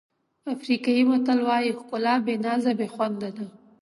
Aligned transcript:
افریقایي 0.53 1.03
متل 1.09 1.39
وایي 1.47 1.71
ښکلا 1.79 2.13
بې 2.25 2.35
نازه 2.45 2.71
بې 2.79 2.87
خونده 2.93 3.29
ده. 3.37 3.45